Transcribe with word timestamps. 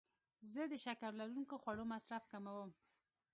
زه 0.51 0.61
د 0.71 0.73
شکر 0.85 1.11
لرونکو 1.21 1.55
خوړو 1.61 1.83
مصرف 1.93 2.23
کموم. 2.31 2.69